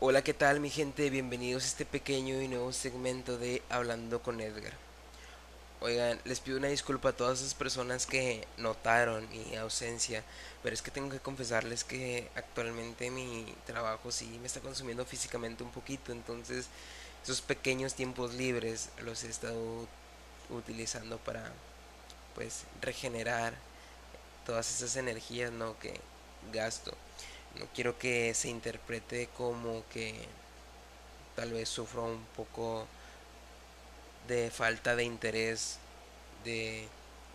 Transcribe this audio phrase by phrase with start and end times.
[0.00, 1.10] Hola, ¿qué tal mi gente?
[1.10, 4.72] Bienvenidos a este pequeño y nuevo segmento de Hablando con Edgar.
[5.80, 10.22] Oigan, les pido una disculpa a todas esas personas que notaron mi ausencia,
[10.62, 15.64] pero es que tengo que confesarles que actualmente mi trabajo sí me está consumiendo físicamente
[15.64, 16.68] un poquito, entonces
[17.24, 19.88] esos pequeños tiempos libres los he estado
[20.48, 21.50] utilizando para
[22.36, 23.52] pues regenerar
[24.46, 25.76] todas esas energías ¿no?
[25.80, 26.00] que
[26.52, 26.96] gasto
[27.58, 30.14] no quiero que se interprete como que
[31.36, 32.86] tal vez sufro un poco
[34.26, 35.78] de falta de interés
[36.44, 36.86] de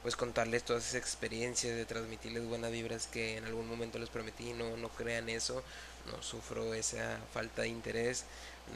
[0.02, 4.52] pues contarles todas esas experiencias, de transmitirles buenas vibras que en algún momento les prometí,
[4.52, 5.64] no, no crean eso,
[6.12, 8.26] no sufro esa falta de interés,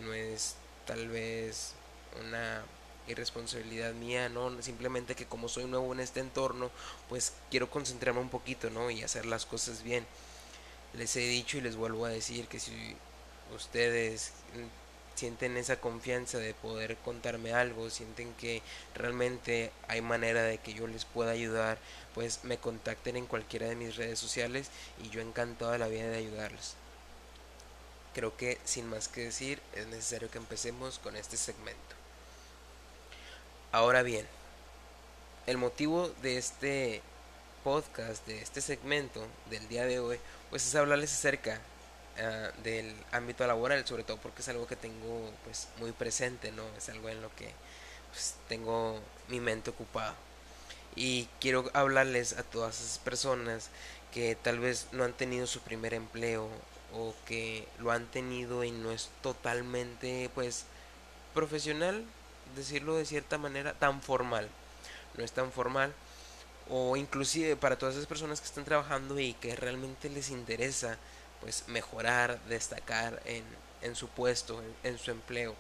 [0.02, 0.56] no es
[0.86, 1.74] tal vez
[2.22, 2.64] una
[3.08, 6.72] irresponsabilidad mía, no, simplemente que como soy nuevo en este entorno,
[7.10, 8.90] pues quiero concentrarme un poquito, ¿no?
[8.90, 10.06] Y hacer las cosas bien
[10.94, 12.96] les he dicho y les vuelvo a decir que si
[13.56, 14.34] ustedes
[15.16, 18.62] sienten esa confianza de poder contarme algo, sienten que
[18.94, 21.80] realmente hay manera de que yo les pueda ayudar,
[22.14, 24.70] pues me contacten en cualquiera de mis redes sociales
[25.04, 26.76] y yo encantado la vida de ayudarles.
[28.14, 31.96] Creo que sin más que decir es necesario que empecemos con este segmento.
[33.72, 34.26] Ahora bien,
[35.48, 37.02] el motivo de este
[37.64, 40.20] podcast, de este segmento del día de hoy,
[40.50, 41.60] pues es hablarles acerca
[42.18, 46.64] uh, del ámbito laboral, sobre todo porque es algo que tengo pues muy presente, ¿no?
[46.78, 47.52] Es algo en lo que
[48.12, 50.16] pues, tengo mi mente ocupada.
[50.96, 53.70] Y quiero hablarles a todas esas personas
[54.14, 56.50] que tal vez no han tenido su primer empleo
[56.94, 60.66] o que lo han tenido y no es totalmente pues
[61.34, 62.04] profesional,
[62.56, 64.50] decirlo de cierta manera, tan formal.
[65.16, 65.94] No es tan formal
[66.70, 70.98] o inclusive para todas esas personas que están trabajando y que realmente les interesa
[71.42, 73.44] pues mejorar, destacar en,
[73.82, 75.56] en su puesto, en, su empleo.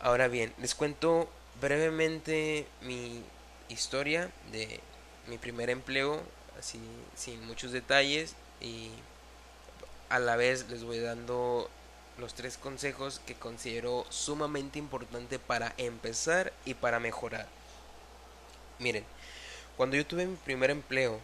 [0.00, 1.28] Ahora bien, les cuento
[1.60, 3.22] brevemente mi
[3.68, 4.80] historia de
[5.26, 6.22] mi primer empleo,
[6.58, 6.80] así
[7.14, 8.90] sin muchos detalles y
[10.08, 11.70] a la vez les voy dando
[12.18, 17.46] los tres consejos que considero sumamente importante para empezar y para mejorar.
[18.78, 19.04] Miren,
[19.76, 21.20] cuando yo tuve mi primer empleo,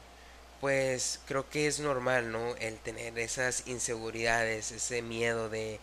[0.60, 2.56] pues creo que es normal, ¿no?
[2.56, 5.78] El tener esas inseguridades, ese miedo de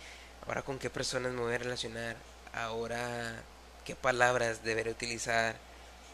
[0.45, 2.17] ahora con qué personas me voy a relacionar,
[2.53, 3.43] ahora
[3.85, 5.55] qué palabras deberé utilizar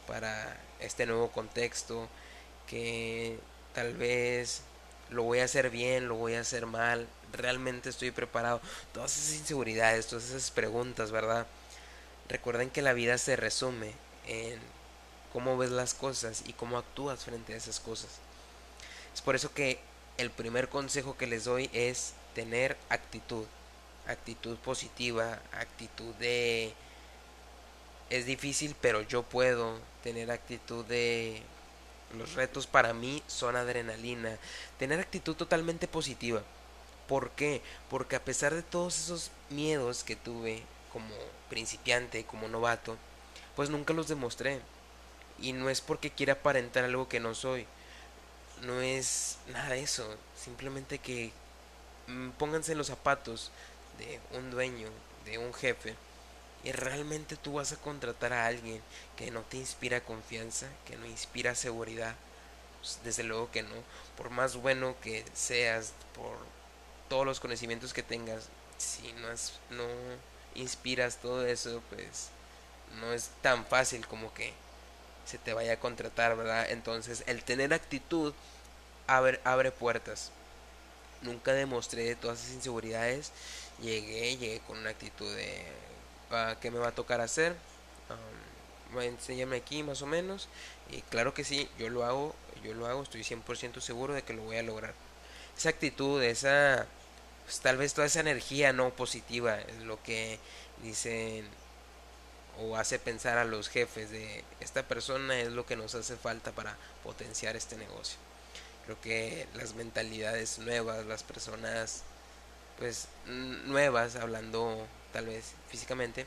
[0.07, 2.07] para este nuevo contexto,
[2.67, 3.39] que
[3.73, 4.61] tal vez
[5.09, 8.61] lo voy a hacer bien, lo voy a hacer mal, realmente estoy preparado.
[8.93, 11.47] Todas esas inseguridades, todas esas preguntas, ¿verdad?
[12.29, 13.93] Recuerden que la vida se resume
[14.27, 14.59] en
[15.33, 18.09] cómo ves las cosas y cómo actúas frente a esas cosas.
[19.13, 19.79] Es por eso que
[20.17, 23.45] el primer consejo que les doy es tener actitud,
[24.07, 26.73] actitud positiva, actitud de
[28.09, 31.41] es difícil pero yo puedo, tener actitud de
[32.17, 34.37] los retos para mí son adrenalina,
[34.77, 36.41] tener actitud totalmente positiva.
[37.07, 37.61] ¿Por qué?
[37.89, 41.13] Porque a pesar de todos esos miedos que tuve como
[41.49, 42.97] principiante, como novato,
[43.55, 44.61] pues nunca los demostré
[45.41, 47.65] y no es porque quiera aparentar algo que no soy.
[48.61, 50.15] No es nada de eso.
[50.35, 51.31] Simplemente que
[52.07, 53.51] mm, pónganse los zapatos
[53.97, 54.89] de un dueño,
[55.25, 55.95] de un jefe.
[56.63, 58.81] Y realmente tú vas a contratar a alguien
[59.17, 62.15] que no te inspira confianza, que no inspira seguridad.
[62.79, 63.75] Pues, desde luego que no.
[64.17, 66.37] Por más bueno que seas, por
[67.09, 69.85] todos los conocimientos que tengas, si no, es, no
[70.55, 72.29] inspiras todo eso, pues
[72.99, 74.53] no es tan fácil como que
[75.25, 76.69] se te vaya a contratar, ¿verdad?
[76.71, 78.33] Entonces, el tener actitud
[79.07, 80.31] abre, abre puertas.
[81.21, 83.31] Nunca demostré todas esas inseguridades.
[83.81, 85.65] Llegué, llegué con una actitud de
[86.31, 87.55] ah, ¿qué me va a tocar hacer?
[88.93, 90.47] Um, enséñame aquí más o menos.
[90.89, 94.33] Y claro que sí, yo lo hago, yo lo hago, estoy 100% seguro de que
[94.33, 94.93] lo voy a lograr.
[95.57, 96.87] Esa actitud, esa,
[97.45, 100.39] pues, tal vez toda esa energía no positiva es lo que
[100.83, 101.47] dicen
[102.59, 106.51] o hace pensar a los jefes de esta persona es lo que nos hace falta
[106.51, 108.17] para potenciar este negocio.
[108.85, 112.03] Creo que las mentalidades nuevas, las personas
[112.77, 116.25] pues nuevas, hablando tal vez físicamente,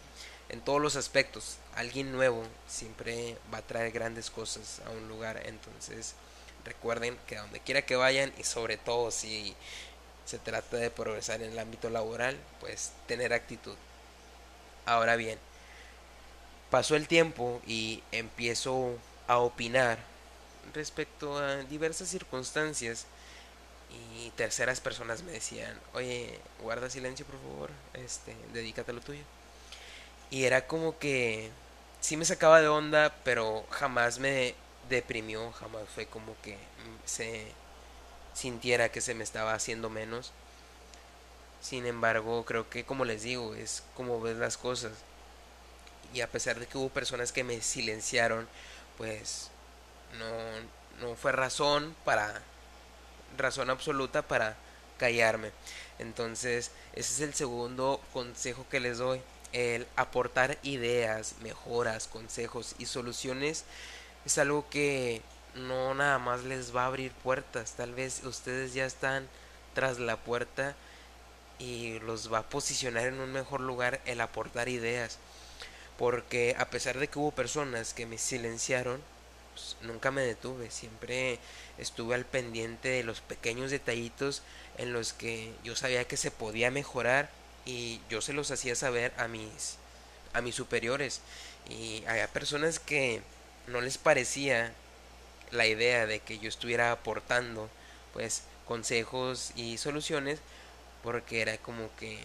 [0.48, 5.42] en todos los aspectos, alguien nuevo siempre va a traer grandes cosas a un lugar,
[5.46, 6.14] entonces
[6.64, 9.56] recuerden que a donde quiera que vayan y sobre todo si
[10.24, 13.74] se trata de progresar en el ámbito laboral, pues tener actitud.
[14.86, 15.38] Ahora bien,
[16.74, 18.98] pasó el tiempo y empiezo
[19.28, 19.96] a opinar
[20.74, 23.06] respecto a diversas circunstancias
[24.16, 29.22] y terceras personas me decían, oye, guarda silencio por favor, este, dedícate a lo tuyo.
[30.32, 31.48] Y era como que
[32.00, 34.56] sí me sacaba de onda, pero jamás me
[34.88, 36.58] deprimió, jamás fue como que
[37.04, 37.52] se
[38.34, 40.32] sintiera que se me estaba haciendo menos.
[41.60, 44.90] Sin embargo, creo que como les digo, es como ves las cosas.
[46.14, 48.48] Y a pesar de que hubo personas que me silenciaron,
[48.96, 49.50] pues
[50.18, 52.42] no, no fue razón para
[53.36, 54.56] razón absoluta para
[54.98, 55.50] callarme.
[55.98, 59.20] Entonces, ese es el segundo consejo que les doy.
[59.52, 63.64] El aportar ideas, mejoras, consejos y soluciones
[64.24, 65.22] es algo que
[65.54, 67.72] no nada más les va a abrir puertas.
[67.72, 69.28] Tal vez ustedes ya están
[69.74, 70.74] tras la puerta
[71.58, 75.18] y los va a posicionar en un mejor lugar el aportar ideas.
[75.98, 79.00] Porque a pesar de que hubo personas que me silenciaron,
[79.52, 80.70] pues, nunca me detuve.
[80.70, 81.38] Siempre
[81.78, 84.42] estuve al pendiente de los pequeños detallitos
[84.78, 87.30] en los que yo sabía que se podía mejorar
[87.64, 89.76] y yo se los hacía saber a mis
[90.32, 91.20] a mis superiores
[91.68, 93.22] y había personas que
[93.68, 94.72] no les parecía
[95.52, 97.70] la idea de que yo estuviera aportando
[98.12, 100.40] pues consejos y soluciones
[101.02, 102.18] porque era como que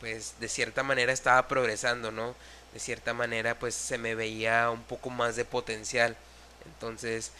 [0.00, 2.34] pues de cierta manera estaba progresando, ¿no?
[2.76, 6.14] De cierta manera pues se me veía un poco más de potencial.
[6.66, 7.32] Entonces,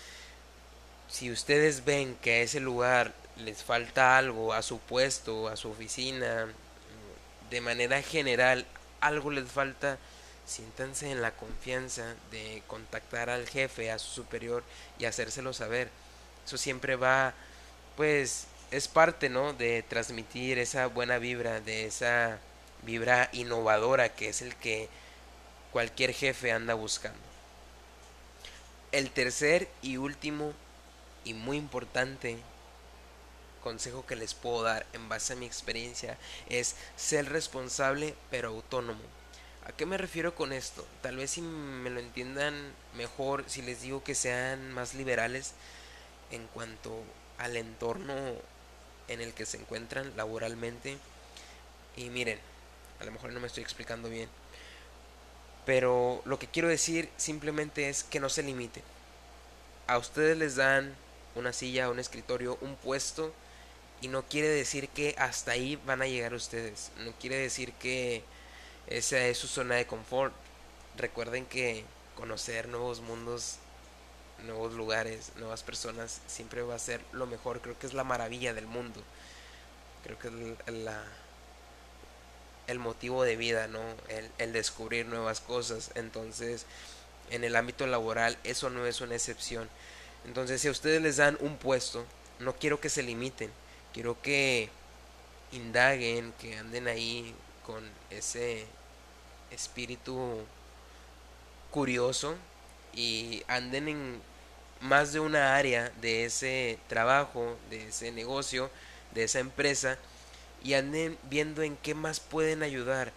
[1.11, 5.69] si ustedes ven que a ese lugar les falta algo, a su puesto, a su
[5.69, 6.49] oficina,
[7.51, 8.65] de manera general,
[9.03, 9.99] algo les falta,
[10.47, 14.65] siéntanse en la confianza de contactar al jefe, a su superior
[14.99, 15.91] y hacérselo saber.
[16.47, 17.35] Eso siempre va,
[17.95, 19.53] pues, es parte, ¿no?
[19.53, 22.39] De transmitir esa buena vibra, de esa
[22.85, 24.89] vibra innovadora que es el que
[25.77, 27.21] cualquier jefe anda buscando.
[28.93, 30.55] El tercer y último
[31.23, 32.39] y muy importante
[33.63, 36.17] consejo que les puedo dar en base a mi experiencia
[36.49, 39.03] es ser responsable pero autónomo.
[39.67, 40.87] ¿A qué me refiero con esto?
[41.03, 42.55] Tal vez si me lo entiendan
[42.95, 45.53] mejor si les digo que sean más liberales
[46.31, 47.03] en cuanto
[47.37, 48.15] al entorno
[49.09, 50.97] en el que se encuentran laboralmente.
[51.97, 52.39] Y miren,
[52.99, 54.31] a lo mejor no me estoy explicando bien.
[55.67, 58.85] Pero lo que quiero decir simplemente es que no se limiten.
[59.89, 60.95] A ustedes les dan
[61.35, 63.35] una silla, un escritorio, un puesto
[64.01, 66.93] y no quiere decir que hasta ahí van a llegar ustedes.
[67.05, 68.23] No quiere decir que
[68.87, 70.33] esa es su zona de confort.
[70.97, 71.85] Recuerden que
[72.15, 73.57] conocer nuevos mundos,
[74.45, 77.61] nuevos lugares, nuevas personas siempre va a ser lo mejor.
[77.61, 79.03] Creo que es la maravilla del mundo.
[80.05, 81.03] Creo que es la,
[82.67, 83.81] el motivo de vida, ¿no?
[84.09, 85.91] El, el descubrir nuevas cosas.
[85.95, 86.67] Entonces,
[87.31, 89.69] en el ámbito laboral, eso no es una excepción.
[90.25, 92.05] Entonces, si a ustedes les dan un puesto,
[92.41, 93.51] no quiero que se limiten
[93.97, 94.69] quiero que
[95.53, 97.35] indaguen, que anden ahí
[97.65, 98.67] con ese
[99.51, 100.45] espíritu
[101.71, 102.37] curioso
[102.93, 104.23] y anden en
[104.83, 108.71] más de una área de ese trabajo, de ese negocio,
[109.15, 109.97] de esa empresa
[110.67, 113.13] y anden viendo en qué más pueden ayudar.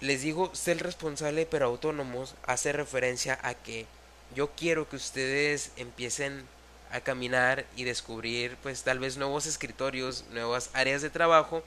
[0.00, 3.86] Les digo ser responsable pero autónomos hace referencia a que
[4.34, 6.44] yo quiero que ustedes empiecen
[6.90, 11.62] a caminar y descubrir pues tal vez nuevos escritorios, nuevas áreas de trabajo,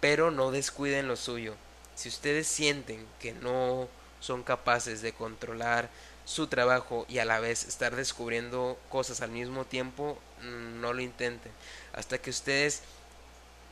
[0.00, 1.54] pero no descuiden lo suyo.
[1.96, 3.88] Si ustedes sienten que no
[4.20, 5.90] son capaces de controlar
[6.24, 11.02] su trabajo y a la vez estar descubriendo cosas al mismo tiempo, mm, no lo
[11.02, 11.50] intenten.
[11.92, 12.82] Hasta que ustedes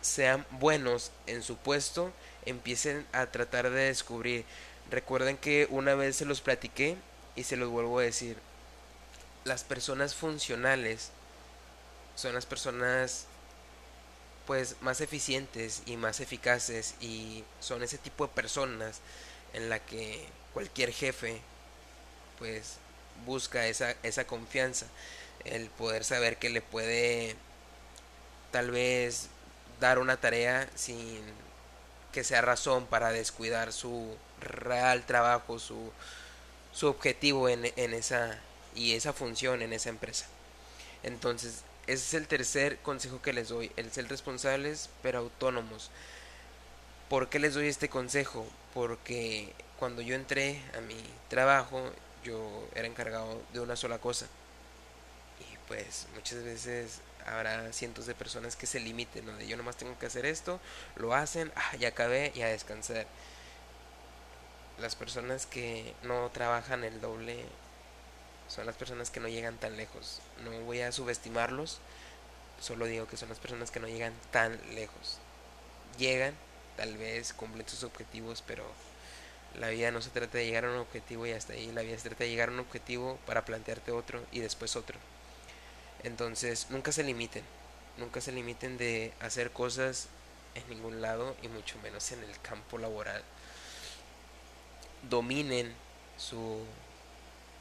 [0.00, 2.12] sean buenos en su puesto,
[2.46, 4.44] empiecen a tratar de descubrir.
[4.90, 6.96] Recuerden que una vez se los platiqué
[7.36, 8.36] y se los vuelvo a decir
[9.44, 11.10] las personas funcionales
[12.14, 13.26] son las personas
[14.46, 19.00] pues más eficientes y más eficaces y son ese tipo de personas
[19.52, 21.40] en la que cualquier jefe
[22.38, 22.76] pues
[23.24, 24.86] busca esa, esa confianza
[25.44, 27.36] el poder saber que le puede
[28.50, 29.28] tal vez
[29.80, 31.20] dar una tarea sin
[32.12, 35.92] que sea razón para descuidar su real trabajo su,
[36.72, 38.38] su objetivo en, en esa
[38.74, 40.26] y esa función en esa empresa.
[41.02, 45.90] Entonces, ese es el tercer consejo que les doy, el ser responsables pero autónomos.
[47.08, 48.46] ¿Por qué les doy este consejo?
[48.74, 50.96] Porque cuando yo entré a mi
[51.28, 51.82] trabajo,
[52.22, 54.26] yo era encargado de una sola cosa.
[55.40, 59.98] Y pues muchas veces habrá cientos de personas que se limiten, donde yo nomás tengo
[59.98, 60.60] que hacer esto,
[60.96, 63.06] lo hacen, ah, ya acabé y a descansar.
[64.78, 67.44] Las personas que no trabajan el doble
[68.48, 70.20] son las personas que no llegan tan lejos.
[70.44, 71.78] No voy a subestimarlos,
[72.60, 75.18] solo digo que son las personas que no llegan tan lejos.
[75.98, 76.34] Llegan,
[76.76, 78.64] tal vez cumplen sus objetivos, pero
[79.58, 81.70] la vida no se trata de llegar a un objetivo y hasta ahí.
[81.72, 84.98] La vida se trata de llegar a un objetivo para plantearte otro y después otro.
[86.04, 87.44] Entonces, nunca se limiten.
[87.98, 90.08] Nunca se limiten de hacer cosas
[90.54, 93.22] en ningún lado y mucho menos en el campo laboral.
[95.08, 95.74] Dominen
[96.16, 96.64] su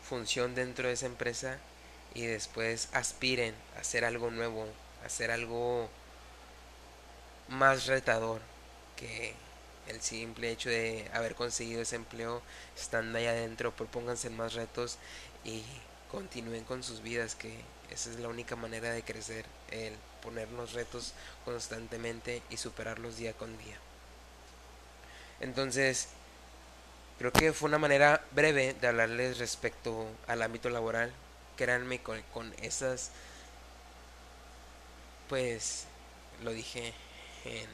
[0.03, 1.58] función dentro de esa empresa
[2.13, 4.67] y después aspiren a hacer algo nuevo,
[5.03, 5.89] a hacer algo
[7.48, 8.41] más retador
[8.96, 9.34] que
[9.88, 12.41] el simple hecho de haber conseguido ese empleo,
[12.77, 14.98] estando ahí adentro, propónganse más retos
[15.43, 15.63] y
[16.11, 17.53] continúen con sus vidas, que
[17.91, 21.13] esa es la única manera de crecer, el ponernos retos
[21.45, 23.77] constantemente y superarlos día con día.
[25.39, 26.09] Entonces,
[27.17, 31.11] creo que fue una manera breve de hablarles respecto al ámbito laboral.
[31.57, 33.11] Créanme con, con esas,
[35.27, 35.85] pues,
[36.43, 36.93] lo dije
[37.45, 37.67] en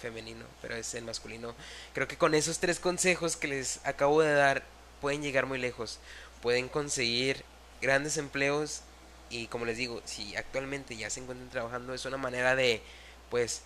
[0.00, 1.54] femenino, pero es en masculino.
[1.94, 4.62] Creo que con esos tres consejos que les acabo de dar
[5.00, 5.98] pueden llegar muy lejos.
[6.46, 7.44] Pueden conseguir
[7.80, 8.82] grandes empleos
[9.30, 12.82] y como les digo, si actualmente ya se encuentran trabajando es una manera de
[13.30, 13.62] pues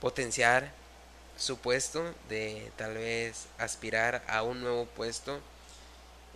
[0.00, 0.72] potenciar
[1.36, 5.40] su puesto, de tal vez aspirar a un nuevo puesto.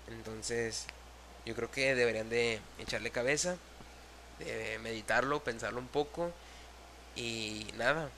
[0.07, 0.85] Entonces,
[1.45, 3.57] yo creo que deberían de echarle cabeza,
[4.39, 6.31] de meditarlo, pensarlo un poco
[7.17, 8.09] y nada,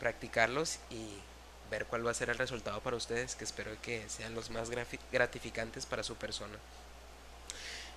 [0.00, 1.20] practicarlos y
[1.70, 4.70] ver cuál va a ser el resultado para ustedes, que espero que sean los más
[5.12, 6.58] gratificantes para su persona.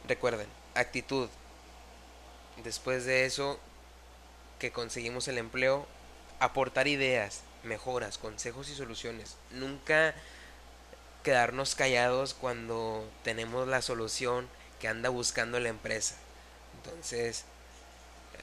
[0.07, 1.29] Recuerden, actitud.
[2.63, 3.59] Después de eso
[4.59, 5.87] que conseguimos el empleo,
[6.39, 9.37] aportar ideas, mejoras, consejos y soluciones.
[9.51, 10.13] Nunca
[11.23, 14.47] quedarnos callados cuando tenemos la solución
[14.79, 16.15] que anda buscando la empresa.
[16.77, 17.45] Entonces,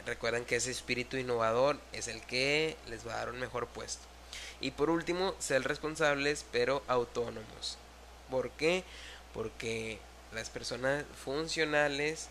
[0.07, 4.03] recuerden que ese espíritu innovador es el que les va a dar un mejor puesto.
[4.61, 7.79] Y por último, ser responsables pero autónomos.
[8.31, 8.85] ¿Por qué?
[9.33, 9.99] Porque
[10.33, 12.29] las personas funcionales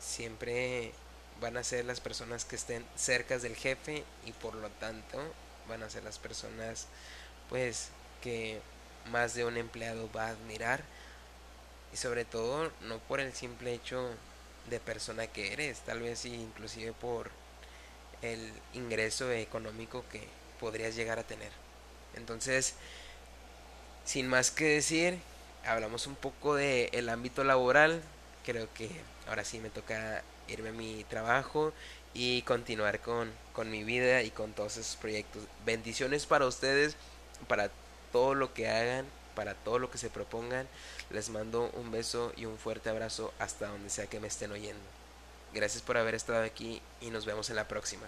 [0.00, 0.92] siempre
[1.40, 5.18] van a ser las personas que estén cerca del jefe y por lo tanto
[5.68, 6.86] van a ser las personas
[7.48, 7.90] pues
[8.22, 8.60] que
[9.10, 10.82] más de un empleado va a admirar
[11.92, 14.10] y sobre todo no por el simple hecho
[14.68, 17.30] de persona que eres, tal vez inclusive por
[18.22, 20.26] el ingreso económico que
[20.58, 21.50] podrías llegar a tener.
[22.16, 22.74] Entonces,
[24.04, 25.18] sin más que decir,
[25.66, 28.02] hablamos un poco del el ámbito laboral.
[28.44, 28.90] Creo que
[29.28, 31.72] ahora sí me toca irme a mi trabajo
[32.14, 35.42] y continuar con, con mi vida y con todos esos proyectos.
[35.64, 36.96] Bendiciones para ustedes,
[37.46, 37.70] para
[38.12, 40.66] todo lo que hagan, para todo lo que se propongan.
[41.10, 44.82] Les mando un beso y un fuerte abrazo hasta donde sea que me estén oyendo.
[45.52, 48.06] Gracias por haber estado aquí y nos vemos en la próxima.